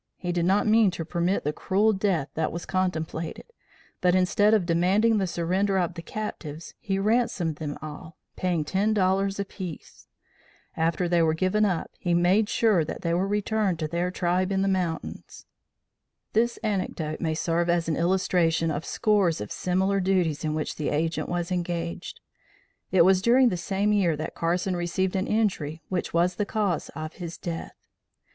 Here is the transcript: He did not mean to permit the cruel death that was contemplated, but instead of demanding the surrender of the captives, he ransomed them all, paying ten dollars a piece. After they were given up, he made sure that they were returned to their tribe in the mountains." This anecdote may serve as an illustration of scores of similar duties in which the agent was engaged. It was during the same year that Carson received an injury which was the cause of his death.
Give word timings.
He 0.17 0.31
did 0.31 0.45
not 0.45 0.65
mean 0.65 0.89
to 0.97 1.05
permit 1.05 1.43
the 1.43 1.53
cruel 1.53 1.93
death 1.93 2.29
that 2.33 2.51
was 2.51 2.65
contemplated, 2.65 3.45
but 4.01 4.15
instead 4.15 4.51
of 4.55 4.65
demanding 4.65 5.19
the 5.19 5.27
surrender 5.27 5.77
of 5.77 5.93
the 5.93 6.01
captives, 6.01 6.73
he 6.79 6.97
ransomed 6.97 7.57
them 7.57 7.77
all, 7.83 8.17
paying 8.35 8.65
ten 8.65 8.95
dollars 8.95 9.39
a 9.39 9.45
piece. 9.45 10.07
After 10.75 11.07
they 11.07 11.21
were 11.21 11.35
given 11.35 11.65
up, 11.65 11.91
he 11.99 12.15
made 12.15 12.49
sure 12.49 12.83
that 12.83 13.03
they 13.03 13.13
were 13.13 13.27
returned 13.27 13.77
to 13.77 13.87
their 13.87 14.09
tribe 14.09 14.51
in 14.51 14.63
the 14.63 14.67
mountains." 14.67 15.45
This 16.33 16.57
anecdote 16.63 17.21
may 17.21 17.35
serve 17.35 17.69
as 17.69 17.87
an 17.87 17.95
illustration 17.95 18.71
of 18.71 18.83
scores 18.83 19.39
of 19.39 19.51
similar 19.51 19.99
duties 19.99 20.43
in 20.43 20.55
which 20.55 20.77
the 20.77 20.89
agent 20.89 21.29
was 21.29 21.51
engaged. 21.51 22.21
It 22.91 23.05
was 23.05 23.21
during 23.21 23.49
the 23.49 23.55
same 23.55 23.93
year 23.93 24.17
that 24.17 24.33
Carson 24.33 24.75
received 24.75 25.15
an 25.15 25.27
injury 25.27 25.83
which 25.89 26.11
was 26.11 26.37
the 26.37 26.45
cause 26.47 26.89
of 26.95 27.13
his 27.13 27.37
death. 27.37 27.75